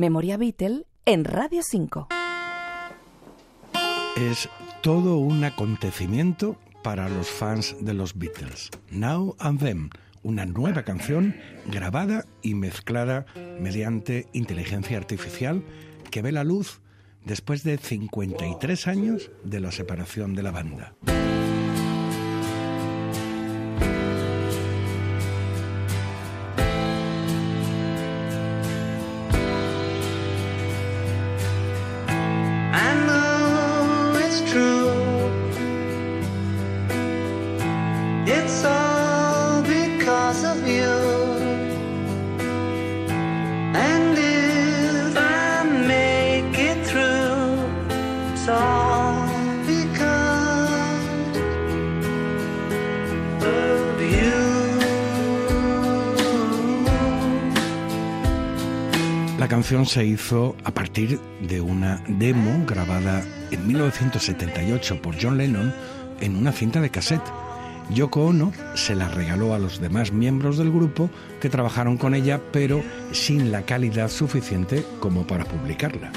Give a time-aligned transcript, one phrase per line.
[0.00, 2.08] Memoria Beatle en Radio 5.
[4.16, 4.48] Es
[4.80, 8.70] todo un acontecimiento para los fans de los Beatles.
[8.90, 9.90] Now and Them,
[10.22, 11.36] una nueva canción
[11.66, 13.26] grabada y mezclada
[13.60, 15.62] mediante inteligencia artificial
[16.10, 16.80] que ve la luz
[17.26, 20.94] después de 53 años de la separación de la banda.
[59.50, 65.74] Canción se hizo a partir de una demo grabada en 1978 por John Lennon
[66.20, 67.32] en una cinta de cassette.
[67.92, 72.40] Yoko Ono se la regaló a los demás miembros del grupo que trabajaron con ella,
[72.52, 72.80] pero
[73.10, 76.12] sin la calidad suficiente como para publicarla.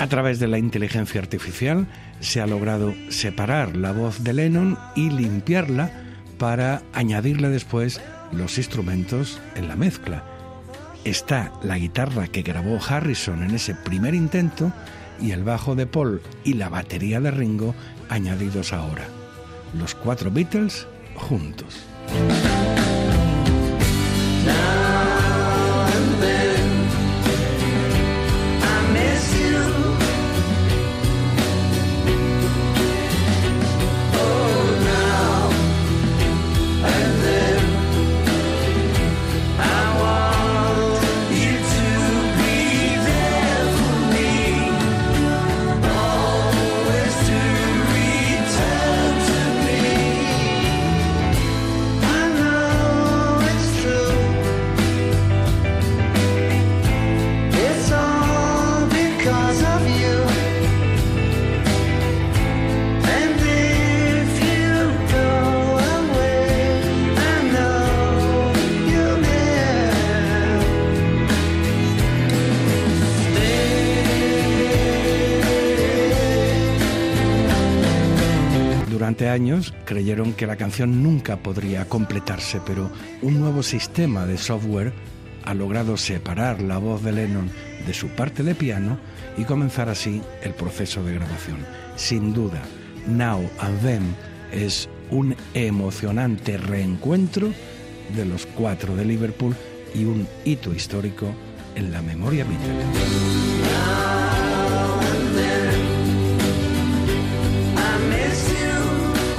[0.00, 1.86] A través de la inteligencia artificial
[2.20, 5.90] se ha logrado separar la voz de Lennon y limpiarla
[6.38, 8.00] para añadirle después
[8.32, 10.24] los instrumentos en la mezcla.
[11.04, 14.72] Está la guitarra que grabó Harrison en ese primer intento
[15.20, 17.74] y el bajo de Paul y la batería de Ringo
[18.08, 19.04] añadidos ahora.
[19.78, 21.84] Los cuatro Beatles juntos.
[79.28, 82.90] Años creyeron que la canción nunca podría completarse, pero
[83.22, 84.92] un nuevo sistema de software
[85.44, 87.50] ha logrado separar la voz de Lennon
[87.86, 88.98] de su parte de piano
[89.36, 91.58] y comenzar así el proceso de grabación.
[91.96, 92.62] Sin duda,
[93.06, 94.02] Now and Them
[94.52, 97.52] es un emocionante reencuentro
[98.14, 99.54] de los cuatro de Liverpool
[99.94, 101.32] y un hito histórico
[101.74, 104.19] en la memoria Beatle.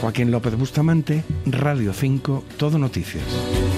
[0.00, 3.69] Joaquín López Bustamante, Radio 5, Todo Noticias.